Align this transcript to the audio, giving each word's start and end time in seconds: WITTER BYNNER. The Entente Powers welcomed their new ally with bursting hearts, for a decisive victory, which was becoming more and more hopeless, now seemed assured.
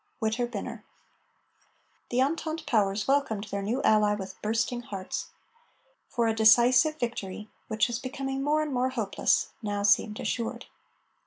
WITTER 0.19 0.47
BYNNER. 0.47 0.83
The 2.09 2.21
Entente 2.23 2.65
Powers 2.65 3.07
welcomed 3.07 3.43
their 3.51 3.61
new 3.61 3.83
ally 3.83 4.15
with 4.15 4.41
bursting 4.41 4.81
hearts, 4.81 5.27
for 6.09 6.25
a 6.27 6.33
decisive 6.33 6.97
victory, 6.99 7.49
which 7.67 7.85
was 7.87 7.99
becoming 7.99 8.41
more 8.41 8.63
and 8.63 8.73
more 8.73 8.89
hopeless, 8.89 9.49
now 9.61 9.83
seemed 9.83 10.19
assured. 10.19 10.65